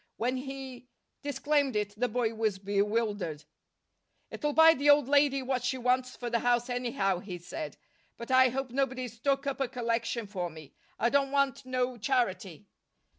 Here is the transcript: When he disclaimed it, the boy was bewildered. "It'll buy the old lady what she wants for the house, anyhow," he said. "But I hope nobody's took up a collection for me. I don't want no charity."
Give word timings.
When 0.17 0.35
he 0.37 0.87
disclaimed 1.21 1.75
it, 1.75 1.93
the 1.95 2.07
boy 2.07 2.33
was 2.33 2.57
bewildered. 2.57 3.43
"It'll 4.31 4.51
buy 4.51 4.73
the 4.73 4.89
old 4.89 5.07
lady 5.07 5.43
what 5.43 5.63
she 5.63 5.77
wants 5.77 6.15
for 6.15 6.27
the 6.27 6.39
house, 6.39 6.71
anyhow," 6.71 7.19
he 7.19 7.37
said. 7.37 7.77
"But 8.17 8.31
I 8.31 8.49
hope 8.49 8.71
nobody's 8.71 9.19
took 9.19 9.45
up 9.45 9.59
a 9.61 9.67
collection 9.67 10.25
for 10.25 10.49
me. 10.49 10.73
I 10.97 11.09
don't 11.09 11.29
want 11.31 11.67
no 11.67 11.99
charity." 11.99 12.65